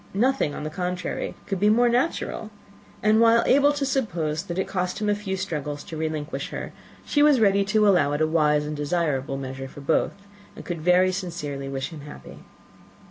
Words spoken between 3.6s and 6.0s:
to suppose that it cost him a few struggles to